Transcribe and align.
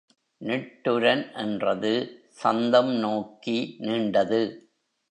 நிட்டுரன் 0.41 1.21
என்றது 1.35 1.93
சந்தம் 2.43 2.91
நோக்கி 2.95 3.57
நீண்டது. 3.79 4.41